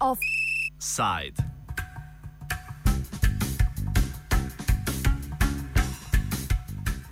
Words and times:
Offside. 0.00 1.36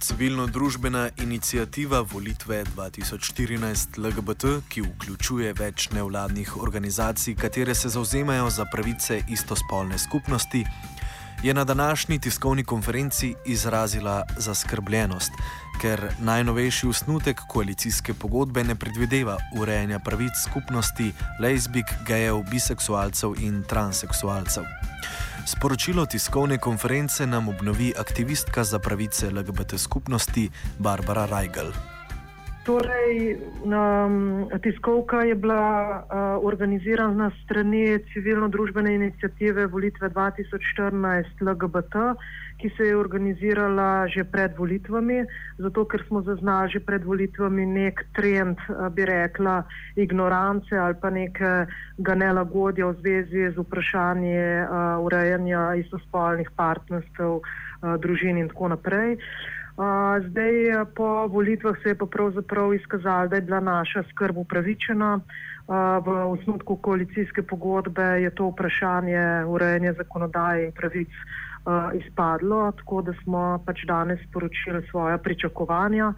Civilno-družbena 0.00 1.08
inicijativa 1.16 2.00
Volitve 2.00 2.64
2014 2.76 3.98
LGBT, 3.98 4.44
ki 4.68 4.80
vključuje 4.80 5.52
več 5.52 5.90
nevladnih 5.90 6.56
organizacij, 6.56 7.34
katere 7.34 7.74
se 7.74 7.88
zauzemajo 7.88 8.50
za 8.50 8.64
pravice 8.72 9.20
istospolne 9.28 9.98
skupnosti, 9.98 10.64
je 11.42 11.54
na 11.54 11.64
današnji 11.64 12.18
tiskovni 12.18 12.64
konferenci 12.64 13.34
izrazila 13.46 14.24
zaskrbljenost, 14.36 15.32
ker 15.80 16.12
najnovejši 16.18 16.86
usnutek 16.86 17.40
koalicijske 17.48 18.14
pogodbe 18.14 18.64
ne 18.64 18.74
predvideva 18.74 19.36
urejanja 19.58 19.98
pravic 19.98 20.32
skupnosti 20.48 21.12
lezbik, 21.40 21.86
gejev, 22.06 22.42
biseksualcev 22.50 23.34
in 23.40 23.62
transseksualcev. 23.68 24.64
Sporočilo 25.46 26.06
tiskovne 26.06 26.58
konference 26.58 27.26
nam 27.26 27.48
obnovi 27.48 27.92
aktivistka 27.98 28.64
za 28.64 28.78
pravice 28.78 29.30
LGBT 29.30 29.78
skupnosti 29.78 30.50
Barbara 30.78 31.26
Reigel. 31.26 31.95
Torej, 32.66 33.38
um, 33.62 34.50
tiskovka 34.62 35.22
je 35.22 35.34
bila 35.34 36.02
uh, 36.02 36.46
organizirana 36.46 37.30
strani 37.44 37.98
civilno-družbene 38.12 38.94
inicijative 38.94 39.66
Volitve 39.66 40.10
2014 40.10 41.46
LGBT, 41.46 41.94
ki 42.58 42.70
se 42.76 42.88
je 42.90 42.96
organizirala 42.96 44.08
že 44.10 44.24
pred 44.24 44.58
volitvami, 44.58 45.22
zato 45.58 45.84
ker 45.84 46.02
smo 46.08 46.22
zaznali 46.26 46.70
že 46.74 46.80
pred 46.80 47.04
volitvami 47.04 47.66
nek 47.66 48.02
trend, 48.18 48.58
uh, 48.66 48.88
bi 48.90 49.06
rekla, 49.06 49.62
ignorance 49.94 50.74
ali 50.74 50.94
pa 51.00 51.10
nekega 51.10 52.14
nelagodja 52.18 52.86
v 52.86 52.98
zvezi 52.98 53.54
z 53.54 53.62
vprašanjem 53.62 54.66
uh, 54.66 55.06
urejanja 55.06 55.78
istospolnih 55.86 56.50
partnerstv, 56.56 57.30
uh, 57.30 57.94
družin 58.02 58.42
in 58.42 58.50
tako 58.50 58.74
naprej. 58.74 59.14
Uh, 59.14 59.54
zdaj, 60.28 60.68
eh, 60.68 60.84
po 60.96 61.26
volitvah 61.26 61.76
se 61.82 61.88
je 61.88 61.94
pa 61.94 62.06
pravzaprav 62.06 62.74
izkazalo, 62.74 63.28
da 63.28 63.36
je 63.36 63.42
bila 63.42 63.60
naša 63.60 64.02
skrb 64.10 64.36
upravičena. 64.36 65.20
Uh, 65.66 65.74
v 66.06 66.08
osnutku 66.30 66.76
koalicijske 66.76 67.42
pogodbe 67.42 68.02
je 68.02 68.30
to 68.30 68.46
vprašanje 68.48 69.44
urejanja 69.46 69.92
zakonodaje 69.92 70.66
in 70.66 70.72
pravic 70.72 71.08
uh, 71.08 71.90
izpadlo, 71.98 72.72
tako 72.72 73.02
da 73.02 73.12
smo 73.22 73.62
pač 73.66 73.82
danes 73.84 74.20
sporočili 74.30 74.86
svoje 74.90 75.18
pričakovanja 75.18 76.12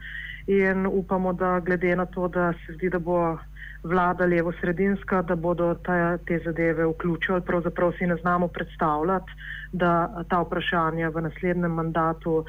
in 0.47 0.87
upamo, 0.87 1.33
da 1.33 1.61
glede 1.61 1.97
na 1.97 2.07
to, 2.07 2.29
da 2.29 2.53
se 2.53 2.73
zdi, 2.73 2.91
da 2.91 2.99
bo 2.99 3.39
vlada 3.83 4.25
levo-sredinska, 4.25 5.23
da 5.23 5.37
bodo 5.37 5.75
te, 5.75 6.19
te 6.27 6.41
zadeve 6.45 6.87
vključili. 6.87 7.41
Pravzaprav 7.41 7.93
si 7.99 8.07
ne 8.07 8.17
znamo 8.17 8.49
predstavljati, 8.49 9.33
da 9.73 10.25
ta 10.29 10.41
vprašanja 10.41 11.09
v 11.09 11.21
naslednjem 11.21 11.73
mandatu 11.73 12.33
um, 12.35 12.45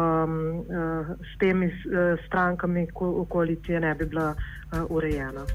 uh, 0.00 1.06
s 1.34 1.38
temi 1.38 1.66
uh, 1.66 1.72
strankami 2.26 2.86
ko 2.94 3.24
koalicije 3.24 3.80
ne 3.80 3.94
bi 3.94 4.06
bila 4.06 4.34
uh, 4.34 4.78
urejena. 4.88 5.46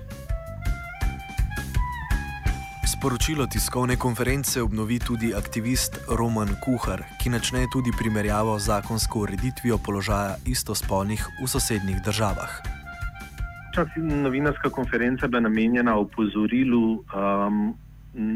Sporočilo 2.99 3.45
tiskovne 3.47 3.95
konference 3.95 4.61
obnovi 4.61 4.99
tudi 4.99 5.33
aktivist 5.35 5.99
Roman 6.17 6.49
Kuhar, 6.65 7.03
ki 7.23 7.29
načne 7.29 7.63
tudi 7.73 7.91
primerjavo 7.99 8.59
z 8.59 8.65
zakonsko 8.65 9.19
ureditvijo 9.19 9.77
položaja 9.77 10.35
istospolnih 10.45 11.27
v 11.43 11.47
sosednjih 11.47 12.01
državah 12.05 12.78
novinarska 13.97 14.69
konferenca 14.69 15.27
bila 15.27 15.41
namenjena 15.41 15.95
opozorilu 15.97 16.93
um, 16.93 17.75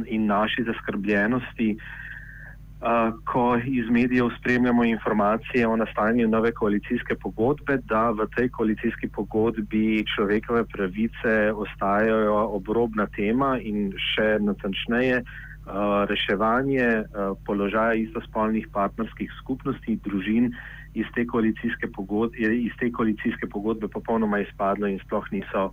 in 0.06 0.26
naši 0.26 0.64
zaskrbljenosti, 0.64 1.78
uh, 1.78 3.14
ko 3.26 3.58
iz 3.66 3.90
medijev 3.90 4.30
spremljamo 4.40 4.84
informacije 4.84 5.68
o 5.68 5.76
nastajanju 5.76 6.28
nove 6.28 6.52
koalicijske 6.52 7.16
pogodbe, 7.16 7.78
da 7.78 8.10
v 8.10 8.28
tej 8.36 8.50
koalicijski 8.50 9.08
pogodbi 9.08 10.06
človekove 10.16 10.64
pravice 10.66 11.54
ostajajo 11.56 12.36
obrobna 12.36 13.08
tema 13.16 13.58
in 13.62 13.92
še 14.14 14.38
natančneje. 14.40 15.24
Uh, 15.64 16.04
reševanje 16.10 16.88
uh, 17.00 17.38
položaja 17.46 17.94
istospolnih 17.94 18.68
partnerskih 18.74 19.32
skupnosti, 19.40 19.96
družin 20.04 20.52
iz 20.94 21.06
te 21.16 21.26
koalicijske 21.28 21.88
pogodbe, 21.92 22.38
iz 22.38 22.72
te 22.80 22.92
koalicijske 22.92 23.48
pogodbe 23.48 23.88
popolnoma 23.88 24.40
izpadlo 24.40 24.88
in 24.88 25.00
sploh 25.06 25.26
niso 25.32 25.66
uh, 25.66 25.72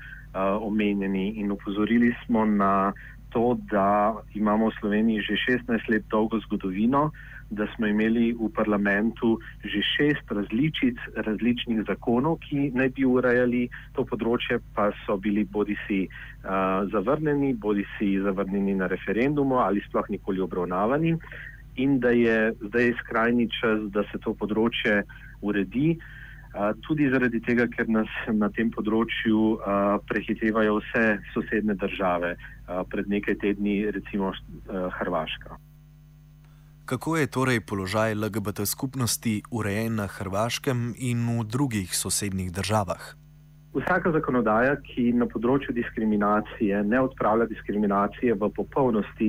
omenjeni. 0.60 1.28
In 1.36 1.52
upozorili 1.52 2.14
smo 2.26 2.44
na 2.44 2.92
to, 3.30 3.58
da 3.70 4.14
imamo 4.34 4.70
v 4.70 4.76
Sloveniji 4.80 5.20
že 5.22 5.34
16 5.68 5.90
let 5.90 6.04
dolgo 6.10 6.40
zgodovino, 6.40 7.10
da 7.50 7.66
smo 7.74 7.86
imeli 7.86 8.32
v 8.32 8.48
parlamentu 8.54 9.38
že 9.64 9.82
šest 9.82 10.30
različic 10.30 10.96
različnih 11.16 11.82
zakonov, 11.86 12.38
ki 12.46 12.70
naj 12.74 12.88
bi 12.94 13.04
urejali 13.04 13.68
to 13.94 14.04
področje, 14.06 14.60
pa 14.74 14.90
so 15.04 15.16
bili 15.16 15.44
bodi 15.44 15.76
si 15.86 16.06
uh, 16.06 16.86
zavrnjeni, 16.92 17.54
bodi 17.54 17.84
si 17.98 18.18
zavrnjeni 18.22 18.74
na 18.74 18.86
referendumu 18.86 19.58
ali 19.58 19.82
sploh 19.88 20.10
nikoli 20.10 20.40
obravnavani 20.40 21.16
in 21.82 21.98
da 22.00 22.10
je 22.10 22.52
zdaj 22.68 22.92
skrajni 23.00 23.48
čas, 23.60 23.86
da 23.94 24.04
se 24.12 24.20
to 24.24 24.34
področje 24.34 25.02
uredi. 25.40 25.96
Tudi 26.86 27.06
zaradi 27.10 27.38
tega, 27.46 27.68
ker 27.70 27.86
nas 27.88 28.10
na 28.34 28.48
tem 28.50 28.72
področju 28.74 29.60
prehitevajo 30.10 30.80
vse 30.80 31.04
sosedne 31.34 31.76
države, 31.78 32.34
pred 32.90 33.10
nekaj 33.10 33.38
tedni 33.44 33.84
recimo 33.94 34.32
Hrvaška. 34.98 35.58
Kako 36.90 37.16
je 37.16 37.30
torej 37.30 37.60
položaj 37.62 38.16
LGBT 38.18 38.66
skupnosti 38.66 39.36
urejen 39.54 40.02
na 40.02 40.08
Hrvaškem 40.10 40.90
in 40.98 41.22
v 41.38 41.46
drugih 41.46 41.94
sosednjih 41.94 42.50
državah? 42.50 43.14
Vsaka 43.70 44.10
zakonodaja, 44.10 44.74
ki 44.82 45.12
na 45.14 45.30
področju 45.30 45.70
diskriminacije 45.76 46.82
ne 46.82 46.98
odpravlja 47.06 47.46
diskriminacije 47.46 48.34
v 48.34 48.50
popolnosti, 48.56 49.28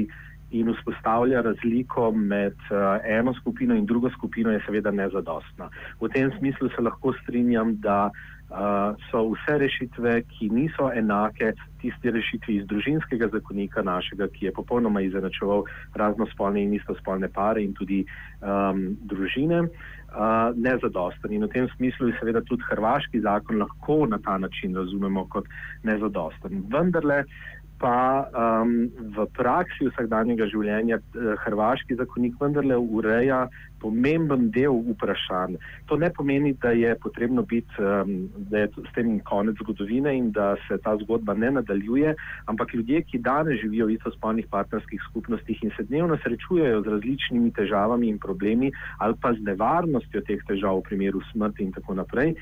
in 0.51 0.73
vzpostavlja 0.73 1.41
razliko 1.41 2.11
med 2.11 2.53
uh, 2.53 2.99
eno 3.03 3.33
skupino 3.33 3.75
in 3.75 3.85
drugo 3.85 4.09
skupino, 4.09 4.51
je 4.51 4.61
seveda 4.65 4.91
nezadostna. 4.91 5.69
V 6.01 6.09
tem 6.13 6.31
smislu 6.37 6.69
se 6.75 6.81
lahko 6.81 7.13
strinjam, 7.23 7.75
da 7.79 8.09
uh, 8.11 8.97
so 9.11 9.23
vse 9.31 9.57
rešitve, 9.57 10.21
ki 10.33 10.49
niso 10.49 10.91
enake 10.95 11.53
tisti 11.81 12.11
rešitvi 12.11 12.55
iz 12.55 12.67
družinskega 12.67 13.31
zakonika 13.31 13.81
našega, 13.81 14.27
ki 14.27 14.45
je 14.45 14.53
popolnoma 14.59 15.01
izenačeval 15.01 15.63
raznospolne 15.95 16.63
in 16.63 16.75
istospolne 16.75 17.31
pare 17.31 17.63
in 17.63 17.73
tudi 17.73 18.03
um, 18.41 18.91
družine. 19.07 19.65
Uh, 20.11 20.51
nezadosten. 20.59 21.31
In 21.31 21.45
v 21.45 21.53
tem 21.53 21.67
smislu 21.77 22.09
je 22.09 22.17
seveda 22.19 22.41
tudi 22.43 22.65
hrvaški 22.67 23.21
zakon 23.23 23.61
lahko 23.61 24.03
na 24.11 24.17
ta 24.19 24.35
način 24.37 24.75
razumemo 24.75 25.23
kot 25.31 25.47
nezadosten. 25.87 26.65
Vendarle, 26.67 27.21
uh, 27.23 27.60
pa 27.81 28.29
um, 28.29 28.85
v 29.17 29.25
praksi 29.33 29.89
vsakdanjega 29.89 30.45
življenja 30.53 31.01
eh, 31.01 31.33
hrvaški 31.41 31.97
zakonik 31.97 32.37
vendarle 32.37 32.77
ureja 32.77 33.47
pomemben 33.81 34.51
del 34.53 34.77
vprašanj. 34.91 35.57
To 35.89 35.97
ne 35.97 36.11
pomeni, 36.13 36.53
da 36.61 36.69
je 36.77 36.93
potrebno 37.01 37.41
biti, 37.41 37.73
um, 37.81 38.29
da 38.51 38.61
je 38.63 38.69
s 38.85 38.93
tem 38.93 39.15
konec 39.25 39.57
zgodovine 39.63 40.13
in 40.13 40.29
da 40.31 40.53
se 40.67 40.77
ta 40.85 40.93
zgodba 41.01 41.33
ne 41.33 41.49
nadaljuje, 41.57 42.13
ampak 42.53 42.75
ljudje, 42.77 43.01
ki 43.09 43.23
danes 43.25 43.57
živijo 43.63 43.89
v 43.89 43.97
istospolnih 43.97 44.45
partnerskih 44.53 45.01
skupnostih 45.09 45.63
in 45.65 45.73
se 45.77 45.87
dnevno 45.89 46.19
srečujejo 46.21 46.83
z 46.85 46.93
različnimi 46.95 47.49
težavami 47.57 48.13
in 48.13 48.21
problemi 48.21 48.69
ali 49.01 49.17
pa 49.21 49.33
z 49.33 49.41
nevarnostjo 49.49 50.21
teh 50.29 50.45
težav 50.47 50.77
v 50.77 50.87
primeru 50.91 51.25
smrti 51.31 51.65
in 51.65 51.73
tako 51.73 51.97
naprej, 51.97 52.35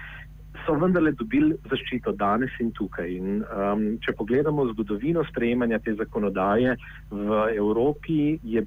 so 0.65 0.75
vendarle 0.79 1.11
dobili 1.17 1.55
zaščito 1.69 2.13
danes 2.17 2.53
in 2.59 2.71
tukaj. 2.75 3.09
In, 3.11 3.41
um, 3.43 3.85
če 4.03 4.13
pogledamo 4.17 4.65
zgodovino 4.73 5.23
sprejemanja 5.29 5.79
te 5.85 5.95
zakonodaje 5.97 6.75
v 7.11 7.39
Evropi, 7.55 8.39
je. 8.43 8.65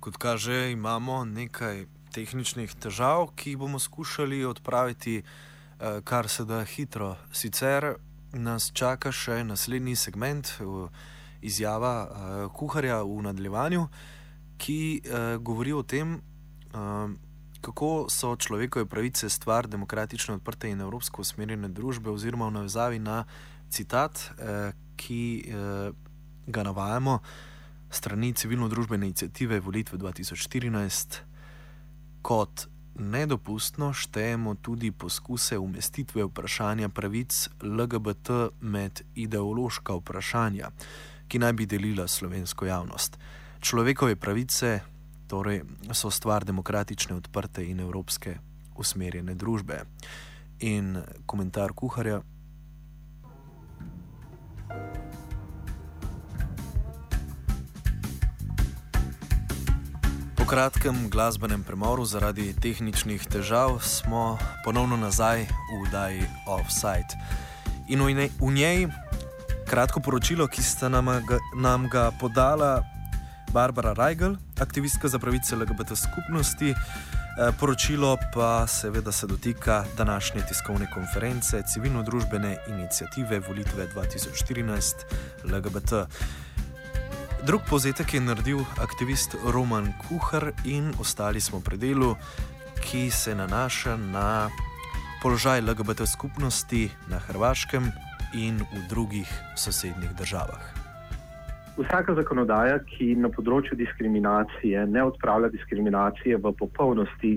Kot 0.00 0.16
kaže, 0.16 0.70
imamo 0.72 1.24
nekaj 1.28 1.84
tehničnih 2.14 2.72
težav, 2.80 3.28
ki 3.36 3.52
jih 3.52 3.60
bomo 3.60 3.78
skušali 3.78 4.44
odpraviti 4.48 5.20
eh, 5.20 6.00
kar 6.04 6.28
se 6.28 6.44
da 6.48 6.62
hitro. 6.64 7.16
Sicer 7.32 7.94
nas 8.32 8.70
čaka 8.74 9.12
še 9.12 9.42
naslednji 9.44 9.96
segment, 9.96 10.48
izjava 11.42 11.94
eh, 12.04 12.46
kuharja 12.56 13.02
v 13.02 13.20
nadaljevanju 13.28 13.84
ki 14.58 15.00
uh, 15.00 15.36
govori 15.42 15.72
o 15.72 15.82
tem, 15.82 16.18
uh, 16.74 17.10
kako 17.60 18.06
so 18.10 18.36
človekove 18.36 18.86
pravice 18.86 19.28
stvar 19.28 19.68
demokratično 19.68 20.34
odprte 20.34 20.70
in 20.70 20.80
evropsko 20.80 21.22
usmerjene 21.22 21.68
družbe, 21.68 22.10
oziroma 22.10 22.48
v 22.48 22.58
navezavi 22.60 22.98
na 22.98 23.24
citat, 23.70 24.30
uh, 24.38 24.70
ki 24.96 25.22
uh, 25.48 25.94
ga 26.46 26.62
navajamo. 26.62 27.20
strani 27.90 28.34
civilno-družbene 28.34 29.06
inicijative 29.06 29.60
Volitve 29.60 29.98
2014 29.98 31.20
kot 32.22 32.68
nedopustno 32.98 33.92
štejemo 33.92 34.54
tudi 34.54 34.90
poskuse 34.92 35.58
umestitve 35.58 36.24
vprašanja 36.24 36.88
pravic 36.88 37.48
LGBT 37.62 38.30
med 38.60 39.00
ideološka 39.14 39.94
vprašanja, 39.94 40.70
ki 41.28 41.38
naj 41.38 41.52
bi 41.52 41.66
delila 41.66 42.08
slovensko 42.08 42.66
javnost. 42.66 43.18
Človekove 43.60 44.16
pravice 44.16 44.80
torej, 45.28 45.62
so 45.92 46.10
stvar 46.10 46.44
demokratične, 46.44 47.16
odprte 47.16 47.64
in 47.64 47.80
evropske 47.80 48.38
usmerjene 48.78 49.34
družbe. 49.34 49.84
In 50.60 50.96
komentar 51.26 51.72
kuharja. 51.72 52.22
kratkem 60.48 61.10
glasbenem 61.10 61.60
premoru 61.60 62.06
zaradi 62.08 62.54
tehničnih 62.56 63.20
težav 63.28 63.82
smo 63.84 64.38
ponovno 64.64 64.96
nazaj 64.96 65.44
v 65.44 65.90
Daj 65.92 66.24
Offside. 66.48 67.18
In 67.92 68.00
v 68.00 68.52
njej, 68.56 68.88
kratko 69.68 70.00
poročilo, 70.00 70.46
ki 70.48 70.64
sta 70.64 70.88
nam 70.88 71.12
ga, 71.28 71.36
nam 71.52 71.84
ga 71.92 72.08
podala 72.16 72.80
Barbara 73.52 73.92
Reigel, 73.92 74.36
aktivistka 74.60 75.08
za 75.08 75.18
pravice 75.18 75.56
LGBT 75.56 75.96
skupnosti. 75.96 76.70
Eh, 76.70 77.52
poročilo 77.60 78.16
pa 78.34 78.66
seveda 78.66 79.12
se 79.12 79.26
dotika 79.26 79.84
današnje 79.96 80.42
tiskovne 80.48 80.90
konference 80.94 81.62
civilno-družbene 81.62 82.56
inicijative 82.68 83.40
Volitve 83.40 83.86
2014 83.94 84.94
LGBT. 85.44 85.92
Drug 87.46 87.60
povzetek 87.68 88.14
je 88.14 88.20
naredil 88.20 88.64
aktivist 88.80 89.34
Roman 89.44 89.92
Kuhar 90.08 90.52
in 90.64 90.94
ostali 91.00 91.40
smo 91.40 91.60
pri 91.60 91.76
delu, 91.76 92.16
ki 92.80 93.10
se 93.10 93.34
nanaša 93.34 93.96
na 93.96 94.50
položaj 95.22 95.60
LGBT 95.60 96.06
skupnosti 96.06 96.90
na 97.06 97.18
Hrvaškem 97.18 97.92
in 98.34 98.58
v 98.58 98.88
drugih 98.88 99.30
sosednjih 99.56 100.10
državah. 100.10 100.77
Vsaka 101.78 102.14
zakonodaja, 102.18 102.80
ki 102.90 103.12
na 103.22 103.30
področju 103.30 103.76
diskriminacije 103.78 104.82
ne 104.90 105.04
odpravlja 105.06 105.52
diskriminacije 105.52 106.40
v 106.42 106.50
popolnosti 106.58 107.36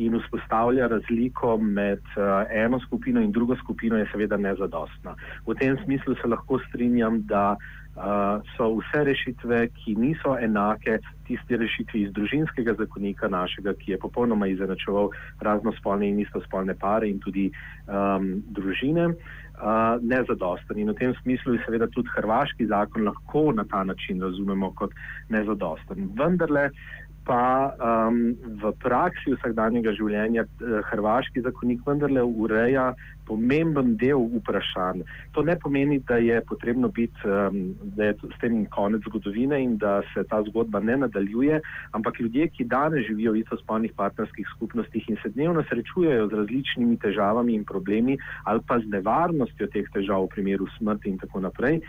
in 0.00 0.16
vzpostavlja 0.16 0.86
razliko 0.88 1.58
med 1.60 2.00
uh, 2.16 2.48
eno 2.48 2.80
skupino 2.80 3.20
in 3.20 3.32
drugo 3.32 3.56
skupino, 3.60 3.98
je 4.00 4.08
seveda 4.08 4.38
nezadostna. 4.40 5.12
V 5.44 5.56
tem 5.60 5.76
smislu 5.84 6.16
se 6.22 6.30
lahko 6.32 6.58
strinjam, 6.70 7.20
da 7.28 7.58
uh, 7.96 8.40
so 8.56 8.70
vse 8.78 9.04
rešitve, 9.04 9.68
ki 9.78 9.94
niso 9.98 10.36
enake 10.38 10.98
tisti 11.26 11.56
rešitvi 11.56 12.02
iz 12.06 12.12
družinskega 12.12 12.74
zakonika 12.78 13.28
našega, 13.28 13.74
ki 13.78 13.94
je 13.94 13.98
popolnoma 13.98 14.48
izenačeval 14.52 15.10
raznospolne 15.40 16.08
in 16.08 16.20
istospolne 16.20 16.74
pare 16.74 17.08
in 17.10 17.20
tudi 17.20 17.50
um, 17.86 18.42
družine. 18.50 19.12
Uh, 19.12 20.00
nezadosten. 20.02 20.78
In 20.78 20.90
v 20.90 20.94
tem 20.98 21.14
smislu 21.22 21.54
je 21.54 21.62
seveda 21.66 21.86
tudi 21.94 22.08
hrvaški 22.16 22.66
zakon 22.66 23.04
lahko 23.06 23.52
na 23.52 23.64
ta 23.64 23.84
način 23.84 24.22
razumemo 24.22 24.72
kot 24.74 24.90
nezadosten. 25.28 26.10
Vendarle 26.18 26.70
pa 27.24 27.74
um, 27.78 28.34
v 28.58 28.72
praksi 28.82 29.36
vsakdanjega 29.36 29.94
življenja 29.94 30.44
uh, 30.44 30.80
hrvaški 30.90 31.44
zakonik 31.44 31.84
vendarle 31.86 32.22
ureja 32.22 32.92
pomemben 33.26 33.94
del 33.96 34.26
vprašanj. 34.40 35.04
To 35.36 35.44
ne 35.46 35.54
pomeni, 35.62 36.00
da 36.08 36.18
je 36.18 36.40
potrebno 36.48 36.88
biti, 36.88 37.22
um, 37.24 37.74
da 37.96 38.10
je 38.10 38.16
s 38.26 38.40
tem 38.42 38.64
konec 38.74 39.06
zgodovine 39.06 39.60
in 39.62 39.76
da 39.78 40.00
se 40.12 40.24
ta 40.28 40.42
zgodba 40.48 40.80
ne 40.80 40.96
nadaljuje, 41.04 41.60
ampak 41.94 42.20
ljudje, 42.20 42.48
ki 42.56 42.66
danes 42.66 43.06
živijo 43.06 43.32
v 43.36 43.42
istospolnih 43.44 43.94
partnerskih 43.96 44.46
skupnostih 44.56 45.08
in 45.08 45.20
se 45.22 45.30
dnevno 45.30 45.62
srečujejo 45.70 46.28
z 46.28 46.40
različnimi 46.42 46.98
težavami 46.98 47.54
in 47.54 47.64
problemi 47.64 48.18
ali 48.44 48.60
pa 48.66 48.80
z 48.82 48.90
nevarnostjo 48.90 49.70
teh 49.70 49.86
težav 49.94 50.26
v 50.26 50.34
primeru 50.34 50.66
smrti 50.78 51.10
in 51.14 51.18
tako 51.22 51.40
naprej, 51.46 51.80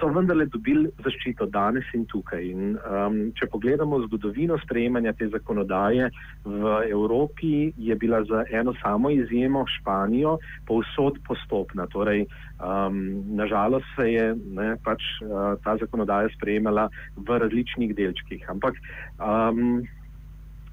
so 0.00 0.08
vendarle 0.14 0.46
dobili 0.52 0.90
zaščito 1.04 1.46
danes 1.52 1.86
in 1.94 2.04
tukaj. 2.10 2.42
In, 2.44 2.76
um, 2.78 3.18
če 3.38 3.48
pogledamo 3.52 4.00
zgodovino 4.06 4.58
sprejemanja 4.62 5.14
te 5.18 5.28
zakonodaje 5.32 6.10
v 6.44 6.74
Evropi, 6.90 7.72
je 7.76 7.96
bila 7.96 8.22
za 8.28 8.44
eno 8.50 8.74
samo 8.82 9.10
izjemo 9.14 9.64
Španijo 9.78 10.38
povsod 10.68 11.20
postopna. 11.26 11.86
Torej, 11.92 12.26
um, 12.58 13.02
nažalost 13.38 13.86
se 13.96 14.08
je 14.12 14.26
ne, 14.60 14.72
pač, 14.84 15.04
uh, 15.26 15.54
ta 15.64 15.76
zakonodaja 15.80 16.32
sprejemala 16.36 16.88
v 17.16 17.38
različnih 17.44 17.94
delčkih. 17.98 18.48
Ampak 18.50 18.80
um, 19.18 19.86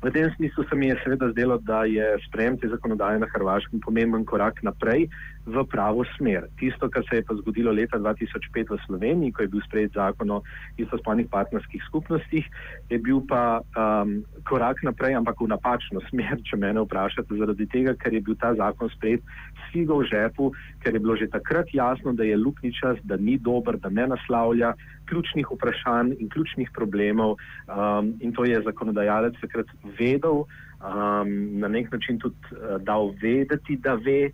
V 0.05 0.11
tem 0.13 0.29
smislu 0.35 0.63
se 0.69 0.75
mi 0.75 0.87
je 0.87 0.99
seveda 1.01 1.31
zdelo, 1.31 1.57
da 1.57 1.81
je 1.89 2.05
sprejem 2.27 2.59
te 2.61 2.67
zakonodaje 2.69 3.17
na 3.19 3.25
Hrvaškem 3.25 3.79
pomemben 3.81 4.25
korak 4.25 4.61
naprej 4.61 5.07
v 5.45 5.61
pravo 5.69 6.01
smer. 6.17 6.49
Tisto, 6.57 6.89
kar 6.89 7.05
se 7.09 7.21
je 7.21 7.23
pa 7.25 7.37
zgodilo 7.37 7.71
leta 7.71 7.97
2005 8.01 8.73
v 8.73 8.77
Sloveniji, 8.85 9.31
ko 9.31 9.45
je 9.45 9.51
bil 9.53 9.61
sprejet 9.61 9.93
zakon 9.93 10.31
o 10.31 10.39
istospolnih 10.81 11.29
partnerskih 11.29 11.81
skupnostih, 11.85 12.45
je 12.89 12.97
bil 12.97 13.21
pa 13.29 13.61
um, 13.77 14.25
korak 14.49 14.81
naprej, 14.81 15.13
ampak 15.13 15.37
v 15.37 15.53
napačno 15.53 16.01
smer, 16.09 16.41
če 16.41 16.57
mene 16.57 16.81
vprašate, 16.81 17.37
zaradi 17.37 17.69
tega, 17.69 17.93
ker 17.93 18.17
je 18.17 18.25
bil 18.25 18.37
ta 18.41 18.57
zakon 18.57 18.89
sprejet 18.97 19.21
s 19.53 19.69
figo 19.69 20.01
v 20.01 20.09
žepu, 20.09 20.49
ker 20.81 20.97
je 20.97 21.01
bilo 21.01 21.13
že 21.13 21.29
takrat 21.29 21.69
jasno, 21.69 22.17
da 22.17 22.25
je 22.25 22.37
lukničast, 22.37 23.05
da 23.05 23.17
ni 23.17 23.37
dober, 23.37 23.77
da 23.77 23.93
ne 23.93 24.09
naslavlja 24.17 24.73
ključnih 25.05 25.45
vprašanj 25.53 26.17
in 26.17 26.29
ključnih 26.29 26.73
problemov 26.73 27.37
um, 27.69 28.17
in 28.19 28.33
to 28.33 28.45
je 28.49 28.57
zakonodajalec 28.65 29.37
takrat 29.41 29.69
vedel, 29.99 30.49
um, 30.81 31.29
na 31.61 31.67
nek 31.67 31.91
način 31.93 32.19
tudi 32.19 32.35
uh, 32.51 32.81
dal 32.81 33.13
vedeti, 33.21 33.77
da 33.77 33.93
ve, 33.95 34.33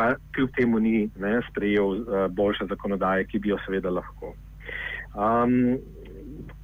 pa 0.00 0.14
kljub 0.34 0.50
temu 0.56 0.80
ni 0.80 1.10
ne, 1.20 1.40
sprejel 1.50 1.88
uh, 2.00 2.26
boljše 2.32 2.64
zakonodaje, 2.72 3.26
ki 3.28 3.38
bi 3.38 3.52
jo 3.52 3.58
seveda 3.66 3.90
lahko. 3.92 4.32
Um, 5.12 5.76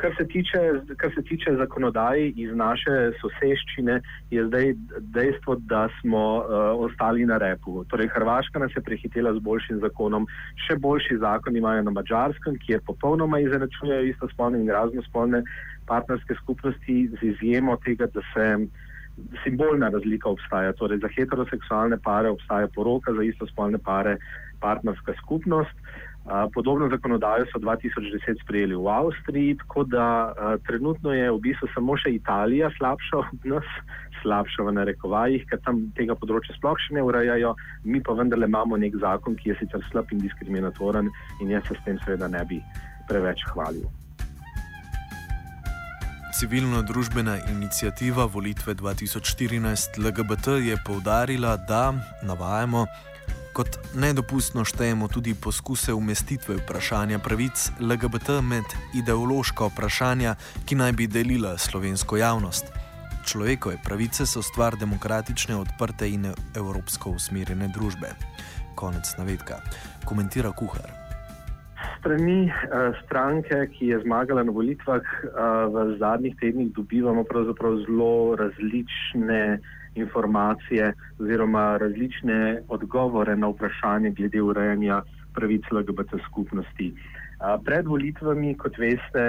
kar 0.01 0.15
se 0.17 0.25
tiče, 0.29 0.61
kar 0.97 1.13
se 1.15 1.23
tiče 1.23 1.53
zakonodaje 1.59 2.31
iz 2.31 2.55
naše 2.57 2.95
soseščine, 3.21 3.99
je 4.31 4.47
zdaj 4.47 4.73
dejstvo, 5.19 5.59
da 5.69 5.83
smo 6.01 6.25
uh, 6.39 6.57
ostali 6.87 7.29
na 7.29 7.37
repu. 7.43 7.85
Torej, 7.93 8.09
Hrvaška 8.15 8.63
nas 8.65 8.73
je 8.77 8.85
prehitela 8.89 9.35
z 9.37 9.45
boljšim 9.45 9.85
zakonom, 9.85 10.25
še 10.65 10.79
boljši 10.81 11.21
zakon 11.21 11.61
imajo 11.61 11.85
na 11.85 11.97
Mačarskem, 11.99 12.57
kjer 12.65 12.81
popolnoma 12.89 13.43
izenačujejo 13.45 14.09
istospolne 14.15 14.65
in 14.65 14.73
raznospolne 14.73 15.45
partnerske 15.87 16.41
skupnosti, 16.41 16.99
z 17.21 17.33
izjemo 17.35 17.77
tega, 17.85 18.09
da 18.17 18.25
se. 18.33 18.53
Simbolna 19.45 19.89
razlika 19.89 20.29
obstaja, 20.29 20.73
torej 20.77 21.01
za 21.05 21.09
heteroseksualne 21.09 21.99
pare 22.05 22.31
obstaja 22.31 22.69
poroka, 22.75 23.15
za 23.17 23.23
istospolne 23.23 23.79
pare 23.79 24.19
partnerska 24.61 25.15
skupnost. 25.23 25.77
Podobno 26.55 26.89
zakonodajo 26.91 27.47
so 27.53 27.59
2010 27.63 28.43
sprejeli 28.43 28.75
v 28.75 28.89
Avstriji, 28.91 29.57
tako 29.63 29.85
da 29.85 30.03
a, 30.03 30.57
trenutno 30.67 31.13
je 31.15 31.31
v 31.31 31.39
bistvu 31.39 31.69
samo 31.75 31.95
še 31.97 32.11
Italija 32.19 32.71
slabša 32.79 33.19
od 33.19 33.47
nas, 33.47 33.69
slabša 34.23 34.67
v 34.67 34.75
narekovajih, 34.75 35.45
ker 35.47 35.63
tam 35.63 35.85
tega 35.95 36.19
področja 36.19 36.57
sploh 36.59 36.75
še 36.83 36.97
ne 36.99 37.05
urejajo, 37.07 37.55
mi 37.87 38.03
pa 38.03 38.17
vendarle 38.19 38.51
imamo 38.51 38.75
nek 38.75 38.99
zakon, 38.99 39.39
ki 39.39 39.53
je 39.53 39.61
sicer 39.61 39.87
slab 39.87 40.11
in 40.11 40.25
diskriminatoren 40.25 41.13
in 41.39 41.55
jaz 41.55 41.71
se 41.71 41.79
s 41.79 41.87
tem 41.87 42.03
seveda 42.03 42.27
ne 42.27 42.43
bi 42.51 42.59
preveč 43.07 43.47
hvalil. 43.53 43.87
Civilno-družbena 46.37 47.39
inicijativa 47.49 48.25
Volitve 48.25 48.75
2014 48.75 49.97
LGBT 49.99 50.47
je 50.47 50.77
poudarila, 50.85 51.57
da, 51.57 51.95
navajamo, 52.23 52.87
Kot 53.57 53.79
nedopustno 53.95 54.65
štejemo 54.65 55.09
tudi 55.09 55.33
poskuse 55.35 55.93
umestitve 55.93 56.57
vprašanja 56.57 57.19
pravic 57.19 57.71
LGBT 57.81 58.29
med 58.43 58.65
ideološka 58.95 59.71
vprašanja, 59.71 60.35
ki 60.69 60.77
naj 60.77 60.93
bi 60.93 61.07
delila 61.07 61.55
slovensko 61.59 62.17
javnost. 62.21 62.69
Človekove 63.25 63.79
pravice 63.85 64.27
so 64.27 64.43
stvar 64.43 64.77
demokratične, 64.77 65.57
odprte 65.57 66.11
in 66.11 66.29
evropsko 66.55 67.17
usmerjene 67.17 67.73
družbe. 67.73 68.13
Konec 68.75 69.17
navedka. 69.17 69.63
Komentira 70.05 70.53
kuhar. 70.53 71.06
Strani 72.07 72.47
uh, 72.47 72.95
stranke, 73.03 73.67
ki 73.75 73.87
je 73.91 73.97
zmagala 74.07 74.45
na 74.47 74.53
volitvah, 74.55 75.03
uh, 75.03 75.67
v 75.75 75.99
zadnjih 75.99 76.37
tednih 76.39 76.71
dobivamo 76.71 77.25
zelo 77.83 78.37
različne 78.39 79.59
informacije 79.99 80.93
oziroma 81.19 81.77
različne 81.83 82.63
odgovore 82.69 83.37
na 83.37 83.51
vprašanje 83.51 84.11
glede 84.11 84.43
urejanja 84.43 85.03
pravic 85.35 85.67
LGBT 85.71 86.23
skupnosti. 86.31 86.95
Pred 87.37 87.85
volitvami, 87.85 88.55
kot 88.57 88.79
veste, 88.81 89.23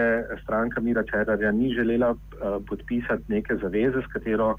stranka 0.43 0.81
Mira 0.81 1.03
Čerarja 1.03 1.51
ni 1.51 1.73
želela 1.75 2.13
podpisati 2.67 3.23
neke 3.27 3.57
zaveze, 3.59 3.99
s 4.01 4.11
katero 4.13 4.55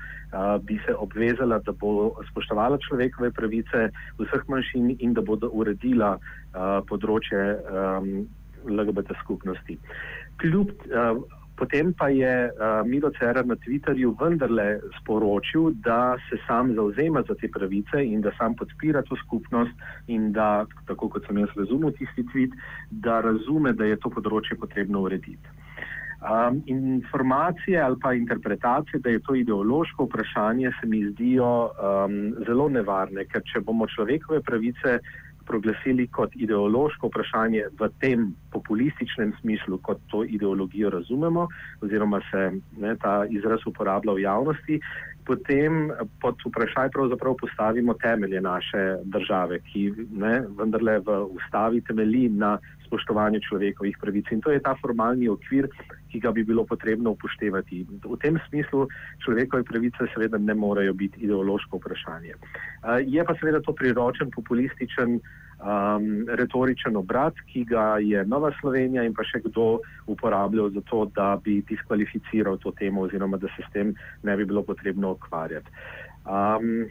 bi 0.62 0.76
se 0.87 0.95
obvezala, 0.95 1.59
da 1.59 1.73
bo 1.73 2.12
spoštovala 2.31 2.78
človekove 2.88 3.31
pravice 3.31 3.88
vseh 4.19 4.45
manjšin 4.49 4.97
in 5.00 5.17
da 5.17 5.25
bo 5.25 5.38
uredila 5.49 6.19
področje 6.90 7.40
LGBT 8.69 9.17
skupnosti. 9.25 9.78
Kljub, 10.37 10.76
potem 11.59 11.93
pa 11.93 12.09
je 12.09 12.50
uh, 12.50 12.87
Milo 12.87 13.11
Cerar 13.19 13.47
na 13.47 13.57
Twitterju 13.57 14.15
vendarle 14.21 14.81
sporočil, 15.00 15.73
da 15.85 16.17
se 16.31 16.38
sam 16.47 16.75
zauzema 16.75 17.23
za 17.29 17.35
te 17.35 17.50
pravice 17.50 18.05
in 18.05 18.21
da 18.21 18.33
sam 18.38 18.55
podpira 18.55 19.03
to 19.03 19.17
skupnost 19.17 19.75
in 20.07 20.33
da, 20.33 20.67
tako 20.87 21.09
kot 21.09 21.27
sem 21.27 21.38
jaz 21.38 21.50
razumel 21.57 21.93
tisti 21.99 22.25
tweet, 22.33 22.55
da 22.91 23.21
razume, 23.21 23.73
da 23.73 23.85
je 23.85 23.99
to 23.99 24.11
področje 24.11 24.57
potrebno 24.57 25.03
urediti. 25.03 25.59
Um, 26.19 26.62
informacije 26.67 27.79
ali 27.79 27.97
pa 28.03 28.15
interpretacije, 28.15 28.99
da 29.00 29.11
je 29.11 29.21
to 29.23 29.35
ideološko 29.38 30.09
vprašanje, 30.09 30.73
se 30.81 30.87
mi 30.87 31.05
zdijo 31.12 31.71
um, 31.71 32.17
zelo 32.47 32.67
nevarne, 32.69 33.23
ker 33.31 33.43
če 33.47 33.62
bomo 33.62 33.87
človekove 33.87 34.41
pravice 34.43 34.99
proglasili 35.49 36.07
kot 36.12 36.37
ideološko 36.37 37.09
vprašanje 37.09 37.64
v 37.81 37.88
tem 38.02 38.26
populističnem 38.52 39.33
smislu, 39.40 39.78
kot 39.83 40.00
to 40.12 40.25
ideologijo 40.25 40.90
razumemo, 40.90 41.49
oziroma 41.81 42.21
se 42.31 42.50
ne, 42.76 42.97
ta 43.02 43.25
izraz 43.31 43.64
uporablja 43.67 44.12
v 44.12 44.25
javnosti, 44.26 44.81
potem 45.29 45.93
pod 46.23 46.41
vprašaj 46.47 46.91
pravzaprav 46.95 47.37
postavimo 47.41 47.95
temelje 47.95 48.41
naše 48.41 48.83
države, 49.05 49.61
ki 49.69 49.93
ne, 50.17 50.41
vendarle 50.59 50.99
v 51.05 51.19
ustavi 51.37 51.83
temelji 51.85 52.29
na 52.29 52.57
spoštovanju 52.89 53.41
človekovih 53.49 53.99
pravic. 54.01 54.31
In 54.33 54.41
to 54.41 54.51
je 54.51 54.63
ta 54.65 54.73
formalni 54.81 55.29
okvir, 55.29 55.69
ki 56.09 56.21
ga 56.25 56.33
bi 56.33 56.45
bilo 56.49 56.65
potrebno 56.65 57.13
upoštevati. 57.13 57.85
V 58.05 58.17
tem 58.23 58.41
smislu 58.49 58.89
človekove 59.25 59.69
pravice 59.69 60.09
seveda 60.15 60.41
ne 60.41 60.55
morejo 60.55 60.97
biti 60.97 61.21
ideološko 61.29 61.77
vprašanje. 61.77 62.33
Je 63.05 63.25
pa 63.25 63.37
seveda 63.37 63.61
to 63.61 63.77
priročen, 63.77 64.33
populističen, 64.33 65.21
um, 65.59 66.27
retoričen 66.29 66.97
obrat, 66.97 67.35
ki 67.53 67.65
ga 67.65 67.99
je 68.03 68.25
Nova 68.25 68.53
Slovenija 68.61 69.05
in 69.05 69.15
pa 69.15 69.27
še 69.27 69.43
kdo 69.49 69.81
uporabljal 70.07 70.71
za 70.71 70.83
to, 70.91 71.05
da 71.15 71.37
bi 71.45 71.61
diskvalificiral 71.69 72.59
to 72.62 72.73
temo 72.79 73.07
oziroma 73.09 73.38
da 73.38 73.50
se 73.57 73.67
s 73.67 73.73
tem 73.73 73.95
ne 74.23 74.37
bi 74.37 74.45
bilo 74.45 74.62
potrebno 74.62 75.12
ukvarjati. 75.19 75.71
Um, 76.25 76.87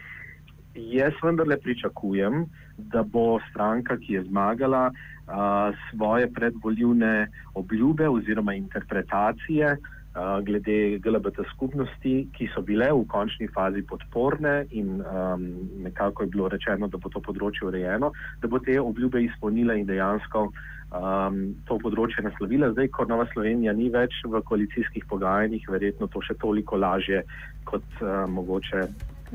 jaz 0.75 1.13
vendarle 1.23 1.57
pričakujem, 1.57 2.45
da 2.77 3.03
bo 3.03 3.39
stranka, 3.49 3.97
ki 3.97 4.19
je 4.19 4.25
zmagala, 4.29 4.91
uh, 4.91 5.75
svoje 5.89 6.27
predvoljivne 6.33 7.29
obljube 7.55 8.09
oziroma 8.09 8.53
interpretacije 8.53 9.77
uh, 9.77 9.96
glede 10.41 10.99
GLBT 10.99 11.45
skupnosti, 11.53 12.27
ki 12.33 12.49
so 12.53 12.63
bile 12.65 12.89
v 12.93 13.03
končni 13.09 13.47
fazi 13.53 13.83
podporne 13.85 14.65
in 14.71 15.01
um, 15.01 15.43
nekako 15.83 16.23
je 16.23 16.29
bilo 16.33 16.47
rečeno, 16.49 16.87
da 16.87 16.97
bo 16.97 17.09
to 17.13 17.21
področje 17.21 17.67
urejeno, 17.67 18.11
da 18.41 18.49
bo 18.49 18.59
te 18.59 18.79
obljube 18.81 19.21
izpolnila 19.23 19.77
in 19.77 19.85
dejansko 19.85 20.47
um, 20.49 21.37
to 21.69 21.77
področje 21.83 22.25
naslovila. 22.25 22.71
Zdaj, 22.73 22.89
ko 22.97 23.05
Nova 23.05 23.27
Slovenija 23.33 23.75
ni 23.77 23.91
več 23.93 24.23
v 24.25 24.41
koalicijskih 24.41 25.05
pogajanjih, 25.09 25.69
verjetno 25.69 26.09
to 26.09 26.23
še 26.25 26.37
toliko 26.41 26.81
lažje 26.81 27.21
kot 27.69 27.85
uh, 28.01 28.25
mogoče 28.25 28.87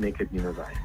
nekaj 0.03 0.31
dni 0.33 0.43
nazaj. 0.49 0.75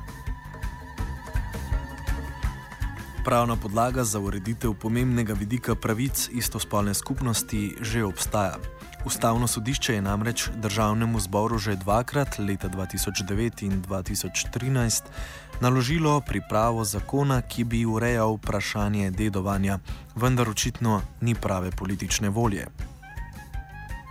Pravna 3.27 3.59
podlaga 3.61 4.07
za 4.09 4.23
ureditev 4.23 4.73
pomembnega 4.81 5.35
vidika 5.37 5.75
pravic 5.75 6.31
istospolne 6.33 6.95
skupnosti 6.95 7.75
že 7.83 8.07
obstaja. 8.07 8.78
Ustavno 9.09 9.47
sodišče 9.47 9.95
je 9.95 10.03
namreč 10.03 10.51
državnemu 10.63 11.21
zboru 11.21 11.59
že 11.59 11.77
dvakrat, 11.77 12.37
leta 12.39 12.69
2009 12.69 13.63
in 13.65 13.81
2013, 13.83 15.09
naložilo 15.61 16.21
pripravo 16.21 16.85
zakona, 16.85 17.41
ki 17.41 17.65
bi 17.65 17.87
urejal 17.87 18.37
vprašanje 18.37 19.11
dedovanja, 19.11 19.79
vendar 20.17 20.49
očitno 20.49 21.01
ni 21.21 21.35
prave 21.35 21.71
politične 21.71 22.29
volje. 22.29 22.67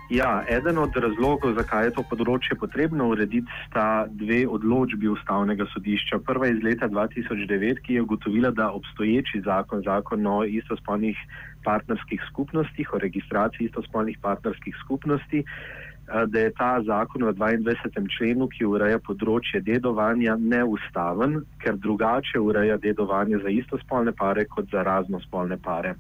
Ja, 0.10 0.44
eden 0.50 0.78
od 0.78 0.96
razlogov, 0.96 1.54
zakaj 1.60 1.86
je 1.86 1.94
to 2.00 2.04
področje 2.10 2.56
potrebno 2.56 3.10
urediti, 3.12 3.52
sta 3.68 4.08
dve 4.10 4.46
odločbi 4.48 5.12
ustavnega 5.14 5.68
sodišča. 5.74 6.24
Prva 6.26 6.48
iz 6.48 6.64
leta 6.64 6.88
2009, 6.90 7.84
ki 7.86 8.00
je 8.00 8.06
ugotovila, 8.08 8.50
da 8.50 8.72
obstoječi 8.72 9.44
zakon, 9.46 9.84
zakon 9.86 10.26
o 10.26 10.38
istospolnih 10.48 11.20
partnerskih 11.64 12.22
skupnostih, 12.30 12.94
o 12.94 13.00
registraciji 13.00 13.68
istospolnih 13.68 14.18
partnerskih 14.22 14.76
skupnosti, 14.84 15.44
eh, 15.44 16.26
da 16.28 16.40
je 16.40 16.52
ta 16.58 16.82
zakon 16.84 17.24
v 17.24 17.34
22. 17.34 18.08
členu, 18.18 18.48
ki 18.48 18.66
ureja 18.66 19.00
področje 19.00 19.62
dedovanja, 19.62 20.38
neustaven, 20.40 21.42
ker 21.64 21.78
drugače 21.78 22.40
ureja 22.40 22.78
dedovanje 22.78 23.42
za 23.44 23.50
istospolne 23.50 24.12
pare 24.12 24.46
kot 24.46 24.72
za 24.72 24.84
raznospolne 24.84 25.58
pare. 25.58 25.96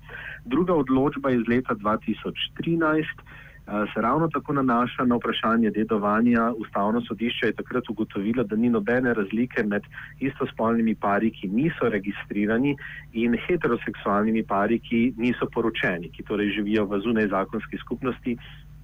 Druga 0.45 0.73
odločba 0.73 1.31
iz 1.31 1.43
leta 1.47 1.75
2013. 1.75 3.27
Eh, 3.67 3.85
se 3.93 4.01
ravno 4.01 4.27
tako 4.27 4.53
nanaša 4.53 5.03
na 5.05 5.15
vprašanje 5.15 5.69
dedovanja. 5.69 6.51
Ustavno 6.57 7.01
sodišče 7.01 7.45
je 7.45 7.53
takrat 7.53 7.89
ugotovilo, 7.89 8.43
da 8.43 8.55
ni 8.55 8.69
nobene 8.69 9.13
razlike 9.13 9.63
med 9.63 9.83
istospolnimi 10.19 10.95
pari, 10.95 11.31
ki 11.31 11.47
niso 11.47 11.89
registrirani, 11.89 12.77
in 13.13 13.35
heteroseksualnimi 13.47 14.43
pari, 14.43 14.79
ki 14.79 15.13
niso 15.17 15.49
poročeni, 15.53 16.09
ki 16.09 16.23
torej 16.23 16.53
živijo 16.55 16.85
v 16.85 16.99
zunaj 16.99 17.27
zakonski 17.27 17.77
skupnosti. 17.77 18.37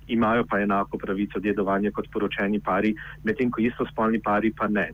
Imajo 0.07 0.43
pa 0.49 0.59
enako 0.59 0.97
pravico 0.97 1.39
dedovanja 1.39 1.91
kot 1.91 2.09
poročeni 2.11 2.59
pari, 2.59 2.91
medtem 3.23 3.51
ko 3.51 3.61
istospolni 3.63 4.19
pari 4.19 4.51
pa 4.51 4.67
ne. 4.67 4.89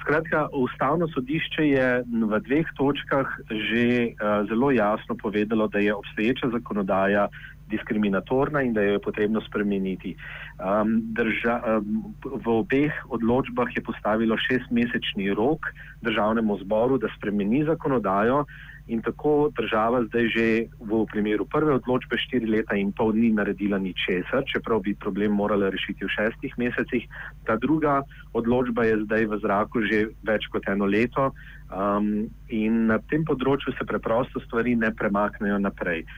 Skratka, 0.00 0.48
ustavno 0.52 1.06
sodišče 1.14 1.68
je 1.68 1.86
v 2.32 2.40
dveh 2.48 2.66
točkah 2.74 3.38
že 3.50 3.84
uh, 4.18 4.48
zelo 4.50 4.72
jasno 4.74 5.14
povedalo, 5.14 5.68
da 5.68 5.78
je 5.78 5.94
obstoječa 5.94 6.50
zakonodaja 6.50 7.28
diskriminatorna 7.70 8.62
in 8.62 8.72
da 8.72 8.82
jo 8.82 8.96
je 8.96 9.04
potrebno 9.04 9.40
spremeniti. 9.40 10.16
Um, 10.58 11.00
drža, 11.14 11.60
um, 11.78 12.14
v 12.24 12.46
obeh 12.48 12.92
odločbah 13.08 13.76
je 13.76 13.82
postavilo 13.82 14.36
šestmesečni 14.48 15.34
rok 15.34 15.70
državnemu 16.02 16.58
zboru, 16.64 16.98
da 16.98 17.08
spremeni 17.16 17.64
zakonodajo. 17.64 18.44
In 18.88 19.02
tako 19.04 19.50
država 19.52 20.00
zdaj 20.08 20.28
že 20.32 20.44
v 20.80 21.04
primeru 21.12 21.44
prve 21.44 21.74
odločbe 21.76 22.16
štiri 22.16 22.48
leta 22.48 22.76
in 22.76 22.92
pol 22.92 23.12
ni 23.12 23.28
naredila 23.36 23.76
ničesar, 23.78 24.48
čeprav 24.48 24.80
bi 24.80 24.94
problem 24.96 25.36
morala 25.36 25.68
rešiti 25.68 26.08
v 26.08 26.14
šestih 26.16 26.56
mesecih. 26.56 27.04
Ta 27.44 27.56
druga 27.60 28.00
odločba 28.32 28.88
je 28.88 29.04
zdaj 29.04 29.26
v 29.28 29.38
zraku 29.44 29.84
že 29.84 30.08
več 30.24 30.48
kot 30.48 30.64
eno 30.72 30.88
leto 30.88 31.28
um, 31.68 32.32
in 32.48 32.88
na 32.88 32.96
tem 33.12 33.28
področju 33.28 33.76
se 33.76 33.84
preprosto 33.84 34.40
stvari 34.48 34.72
ne 34.72 34.88
premaknejo 34.88 35.60
naprej. 35.60 36.08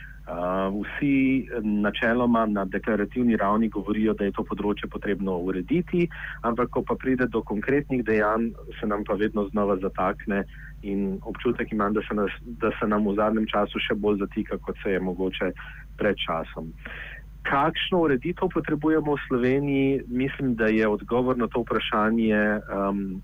Vsi 0.70 1.48
načeloma 1.62 2.46
na 2.46 2.64
deklarativni 2.64 3.36
ravni 3.36 3.68
govorijo, 3.68 4.14
da 4.14 4.24
je 4.24 4.34
to 4.36 4.44
področje 4.46 4.88
potrebno 4.90 5.38
urediti, 5.42 6.06
ampak 6.46 6.70
ko 6.70 6.82
pa 6.86 6.94
pride 6.94 7.26
do 7.26 7.42
konkretnih 7.42 8.04
dejanj, 8.06 8.50
se 8.80 8.86
nam 8.86 9.04
pa 9.04 9.18
vedno 9.18 9.48
znova 9.50 9.76
zatakne 9.82 10.44
in 10.82 11.18
občutek 11.22 11.72
imam, 11.72 11.92
da 11.92 12.02
se, 12.08 12.14
nas, 12.14 12.36
da 12.62 12.70
se 12.78 12.86
nam 12.88 13.08
v 13.08 13.16
zadnjem 13.18 13.48
času 13.50 13.82
še 13.82 13.94
bolj 13.94 14.20
zatika, 14.22 14.58
kot 14.58 14.78
se 14.82 14.94
je 14.94 15.00
mogoče 15.00 15.50
pred 15.98 16.16
časom. 16.16 16.70
Kakšno 17.42 18.04
ureditev 18.06 18.52
potrebujemo 18.52 19.16
v 19.16 19.24
Sloveniji? 19.26 20.00
Mislim, 20.06 20.54
da 20.54 20.68
je 20.68 20.88
odgovor 20.88 21.36
na 21.36 21.48
to 21.48 21.64
vprašanje 21.64 22.60
um, 22.68 23.20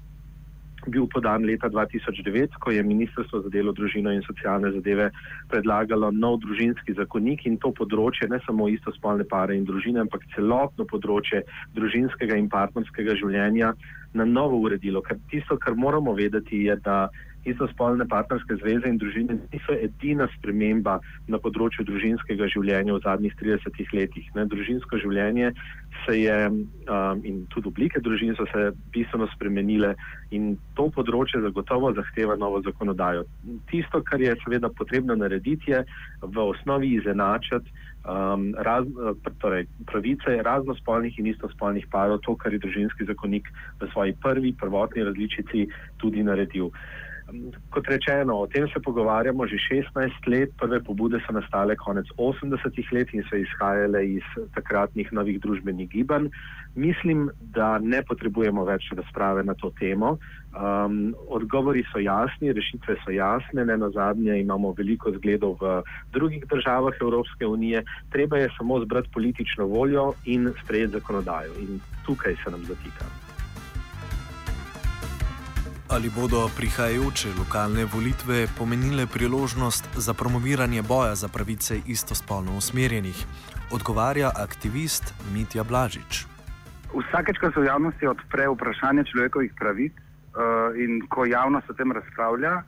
bil 0.87 1.07
podan 1.11 1.45
leta 1.47 1.69
2009, 1.69 2.57
ko 2.61 2.71
je 2.71 2.83
Ministrstvo 2.83 3.43
za 3.43 3.51
delo, 3.51 3.73
družino 3.73 4.13
in 4.15 4.23
socialne 4.27 4.73
zadeve 4.73 5.11
predlagalo 5.51 6.11
nov 6.11 6.41
družinski 6.45 6.97
zakonik 6.97 7.47
in 7.47 7.59
to 7.63 7.73
področje, 7.77 8.29
ne 8.31 8.41
samo 8.47 8.69
istospolne 8.73 9.27
pare 9.29 9.57
in 9.57 9.67
družine, 9.69 10.03
ampak 10.05 10.27
celotno 10.35 10.87
področje 10.89 11.45
družinskega 11.77 12.39
in 12.39 12.51
partnerskega 12.53 13.17
življenja 13.19 13.75
na 14.17 14.25
novo 14.25 14.63
uredilo. 14.65 15.03
Ker 15.03 15.19
tisto, 15.31 15.59
kar 15.59 15.75
moramo 15.75 16.15
vedeti, 16.17 16.65
je, 16.67 16.77
da 16.83 17.09
istospolne 17.47 18.07
partnerske 18.09 18.59
zveze 18.61 18.91
in 18.91 18.99
družine 18.99 19.39
niso 19.53 19.77
edina 19.79 20.27
sprememba 20.37 20.99
na 21.31 21.39
področju 21.43 21.87
družinskega 21.89 22.49
življenja 22.53 22.97
v 22.97 23.03
zadnjih 23.07 23.37
30 23.41 23.95
letih. 23.97 24.29
Ne, 24.35 24.47
družinsko 24.51 25.01
življenje 25.03 25.53
se 26.05 26.19
je 26.21 26.37
um, 26.51 27.23
in 27.25 27.45
tudi 27.55 27.71
oblike 27.71 28.03
družin 28.05 28.35
so 28.37 28.47
se 28.53 28.71
bistveno 28.95 29.29
spremenile 29.35 29.95
in 30.35 30.57
to 30.79 30.89
področje 30.95 31.41
zagotovo 31.45 31.93
zahteva 31.97 32.37
novo 32.37 32.61
zakonodajo. 32.67 33.25
Tisto, 33.71 34.03
kar 34.03 34.21
je 34.21 34.35
seveda 34.43 34.71
potrebno 34.71 35.17
narediti, 35.17 35.73
je 35.73 35.85
v 36.23 36.49
osnovi 36.51 36.97
izenačiti 36.99 37.86
um, 38.07 38.55
raz, 38.59 38.87
torej, 39.39 39.67
pravice 39.87 40.39
raznospolnih 40.43 41.19
in 41.19 41.27
istospolnih 41.27 41.87
parov, 41.91 42.23
to, 42.27 42.37
kar 42.37 42.55
je 42.55 42.63
družinski 42.63 43.05
zakonik 43.05 43.51
v 43.81 43.91
svoji 43.93 44.15
prvi, 44.23 44.55
prvotni 44.55 45.05
različici 45.05 45.67
tudi 45.99 46.23
naredil. 46.23 46.71
Kot 47.75 47.89
rečeno, 47.91 48.37
o 48.39 48.47
tem 48.47 48.69
se 48.71 48.79
pogovarjamo 48.79 49.47
že 49.51 49.59
16 49.59 50.31
let. 50.31 50.51
Prve 50.59 50.79
pobude 50.79 51.19
so 51.27 51.35
nastale 51.35 51.75
konec 51.77 52.07
80-ih 52.19 52.93
let 52.93 53.11
in 53.13 53.27
so 53.27 53.37
izhajale 53.37 54.05
iz 54.07 54.27
takratnih 54.55 55.11
novih 55.13 55.41
družbenih 55.43 55.91
gibanj. 55.91 56.31
Mislim, 56.75 57.27
da 57.41 57.79
ne 57.83 58.03
potrebujemo 58.07 58.65
več 58.65 58.93
razprave 58.95 59.43
na 59.43 59.55
to 59.59 59.73
temo. 59.81 60.19
Um, 60.57 61.15
odgovori 61.29 61.85
so 61.93 61.99
jasni, 61.99 62.53
rešitve 62.53 62.95
so 63.05 63.11
jasne, 63.11 63.65
ne 63.65 63.77
na 63.77 63.91
zadnje 63.91 64.41
imamo 64.41 64.73
veliko 64.73 65.13
zgledov 65.13 65.59
v 65.61 65.83
drugih 66.13 66.47
državah 66.49 66.95
Evropske 67.01 67.47
unije, 67.47 67.85
treba 68.11 68.39
je 68.39 68.49
samo 68.57 68.81
zbrati 68.81 69.11
politično 69.13 69.67
voljo 69.67 70.13
in 70.25 70.53
sprejeti 70.65 70.93
zakonodajo. 70.93 71.53
In 71.61 71.81
tukaj 72.07 72.37
se 72.45 72.51
nam 72.51 72.65
zatika. 72.65 73.05
Ali 75.89 76.11
bodo 76.11 76.49
prihajajoče 76.57 77.29
lokalne 77.39 77.85
volitve 77.85 78.47
pomenile 78.59 79.07
priložnost 79.07 79.89
za 79.97 80.15
promoviranje 80.15 80.83
boja 80.83 81.15
za 81.15 81.29
pravice 81.29 81.81
istospolno 81.87 82.57
usmerjenih? 82.57 83.27
Odgovarja 83.73 84.31
aktivist 84.37 85.15
Mitja 85.35 85.65
Blažič. 85.65 86.25
Vsakeč, 86.97 87.39
ko 87.39 87.51
se 87.53 87.61
v 87.61 87.65
javnosti 87.65 88.07
odpre 88.07 88.49
vprašanje 88.49 89.05
človekovih 89.13 89.53
pravic 89.59 90.06
in 90.77 91.01
ko 91.09 91.25
javnost 91.25 91.71
o 91.71 91.75
tem 91.75 91.93
razpravlja, 91.93 92.63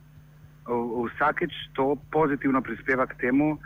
uh, 0.69 1.09
vsakeč 1.09 1.53
to 1.73 1.97
pozitivno 2.11 2.61
prispeva 2.61 3.05
k 3.07 3.17
temu, 3.17 3.57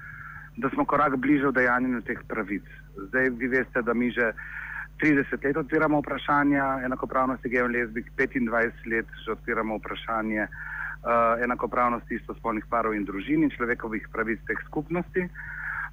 da 0.58 0.70
smo 0.70 0.86
korak 0.86 1.18
bliže 1.18 1.48
v 1.48 1.58
dejanju 1.60 2.02
teh 2.02 2.20
pravic. 2.28 2.64
Zdaj 3.10 3.30
vi 3.30 3.48
veste, 3.48 3.82
da 3.82 3.94
mi 3.94 4.12
že 4.12 4.34
30 5.02 5.46
let 5.46 5.58
odpiramo 5.58 6.00
vprašanja 6.00 6.86
enakopravnosti 6.86 7.50
gejev 7.50 7.66
in 7.66 7.72
lezbik, 7.72 8.12
25 8.18 8.92
let 8.92 9.08
že 9.26 9.32
odpiramo 9.32 9.78
vprašanje 9.78 10.48
uh, 10.48 11.44
enakopravnosti 11.44 12.16
istospolnih 12.16 12.66
parov 12.70 12.94
in 12.94 13.06
družin 13.06 13.44
in 13.44 13.50
človekovih 13.50 14.08
pravic 14.12 14.40
teh 14.48 14.60
skupnosti. 14.68 15.28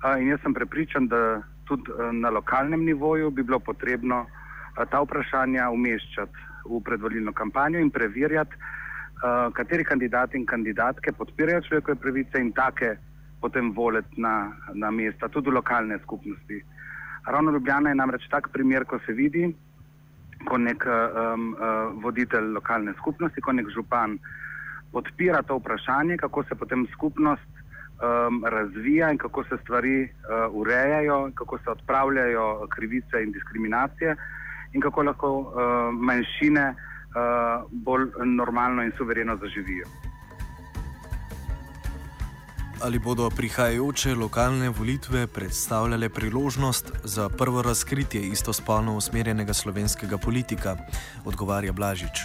Uh, 0.05 0.21
in 0.21 0.29
jaz 0.29 0.41
sem 0.43 0.55
prepričan, 0.55 1.09
da 1.09 1.43
tudi 1.65 1.91
uh, 1.91 2.13
na 2.13 2.31
lokalnem 2.31 2.85
nivoju 2.85 3.31
bi 3.31 3.43
bilo 3.43 3.59
potrebno 3.59 4.27
uh, 4.27 4.85
ta 4.91 5.01
vprašanja 5.01 5.71
umeščati 5.71 6.50
v 6.65 6.81
predvolilno 6.85 7.33
kampanjo 7.33 7.79
in 7.79 7.91
preverjati, 7.91 8.57
uh, 8.57 9.53
kateri 9.53 9.85
kandidati 9.85 10.37
in 10.37 10.47
kandidatke 10.47 11.13
podpirajo 11.13 11.61
človekove 11.69 11.97
pravice 11.97 12.39
in 12.39 12.53
take 12.53 12.97
potem 13.41 13.73
voliti 13.73 14.21
na, 14.21 14.53
na 14.75 14.91
mesta, 14.91 15.29
tudi 15.29 15.51
v 15.51 15.55
lokalne 15.55 15.99
skupnosti. 16.03 16.61
Ravno 17.27 17.53
Ljubljana 17.53 17.89
je 17.89 17.95
namreč 17.95 18.29
tak 18.31 18.51
primer, 18.53 18.85
ko 18.85 18.99
se 19.07 19.13
vidi, 19.13 19.49
ko 20.45 20.59
nek 20.59 20.85
um, 20.87 21.55
uh, 21.55 22.03
voditelj 22.03 22.53
lokalne 22.53 22.93
skupnosti, 22.99 23.41
ko 23.41 23.53
nek 23.53 23.69
župan 23.73 24.19
podpira 24.93 25.43
to 25.43 25.57
vprašanje, 25.57 26.17
kako 26.17 26.45
se 26.45 26.55
potem 26.55 26.87
skupnost 26.93 27.61
razvija 28.51 29.11
in 29.13 29.19
kako 29.19 29.45
se 29.45 29.57
stvari 29.63 30.03
uh, 30.03 30.55
urejajo, 30.57 31.31
kako 31.35 31.59
se 31.59 31.71
odpravljajo 31.71 32.67
krivice 32.69 33.23
in 33.23 33.33
diskriminacije 33.33 34.17
in 34.73 34.81
kako 34.81 35.03
lahko 35.03 35.39
uh, 35.39 35.55
manjšine 35.93 36.69
uh, 36.71 37.67
bolj 37.71 38.11
normalno 38.25 38.83
in 38.83 38.93
suvereno 38.99 39.37
zaživijo 39.37 39.87
ali 42.83 42.99
bodo 42.99 43.31
prihajajoče 43.37 44.15
lokalne 44.15 44.69
volitve 44.69 45.27
predstavljale 45.27 46.09
priložnost 46.09 46.93
za 47.05 47.29
prvo 47.29 47.63
razkritje 47.63 48.21
istospolno 48.21 48.97
usmerjenega 48.97 49.55
slovenskega 49.55 50.19
politika, 50.19 50.77
odgovarja 51.25 51.73
Blažič. 51.73 52.25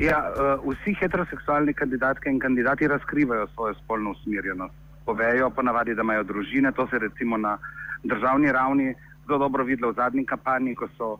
Ja, 0.00 0.18
uh, 0.30 0.72
vsi 0.72 0.94
heteroseksualni 1.00 1.74
kandidatke 1.74 2.30
in 2.30 2.38
kandidati 2.38 2.88
razkrivajo 2.88 3.46
svojo 3.54 3.74
spolno 3.74 4.10
usmerjenost. 4.10 4.74
Povejo 5.06 5.50
ponavadi, 5.50 5.94
da 5.94 6.02
imajo 6.02 6.24
družine. 6.24 6.72
To 6.72 6.86
se 6.90 6.98
recimo 6.98 7.36
na 7.36 7.58
državni 8.04 8.52
ravni 8.52 8.94
zelo 9.28 9.38
dobro 9.38 9.64
videlo 9.64 9.92
v 9.92 10.00
zadnji 10.00 10.24
kampanji, 10.26 10.74
ko 10.74 10.88
so 10.96 11.18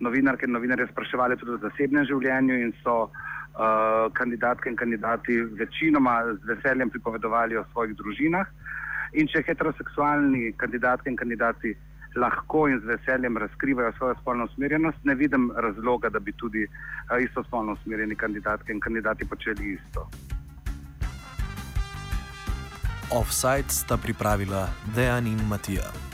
novinarke 0.00 0.46
in 0.46 0.52
novinarje 0.52 0.86
spraševali 0.92 1.36
tudi 1.36 1.56
o 1.56 1.62
zasebnem 1.62 2.06
življenju 2.06 2.60
in 2.62 2.72
so 2.84 3.08
uh, 3.08 4.06
kandidatke 4.14 4.70
in 4.70 4.78
kandidati 4.78 5.40
večinoma 5.58 6.20
z 6.38 6.54
veseljem 6.54 6.90
pripovedovali 6.94 7.58
o 7.58 7.66
svojih 7.72 7.96
družinah. 7.98 8.46
In 9.18 9.26
če 9.26 9.42
heteroseksualni 9.42 10.52
kandidatke 10.60 11.10
in 11.10 11.16
kandidati 11.16 11.74
lahko 12.16 12.66
in 12.68 12.80
z 12.80 12.94
veseljem 12.94 13.36
razkrivajo 13.42 13.92
svojo 13.98 14.14
spolno 14.22 14.46
usmerjenost, 14.48 14.98
ne 15.04 15.14
vidim 15.14 15.50
razloga, 15.56 16.08
da 16.08 16.20
bi 16.20 16.32
tudi 16.32 16.64
uh, 16.64 17.18
istospolno 17.22 17.74
usmerjeni 17.80 18.16
kandidatke 18.16 18.72
in 18.72 18.80
kandidati 18.80 19.28
počeli 19.28 19.74
isto. 19.74 20.08
Offside 23.10 23.72
sta 23.72 23.96
pripravila 23.96 24.68
Dejan 24.94 25.26
in 25.26 25.40
Matija. 25.48 26.07